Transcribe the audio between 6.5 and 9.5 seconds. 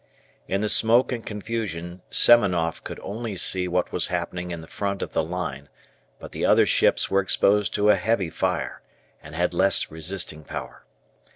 ships were exposed to a heavy fire, and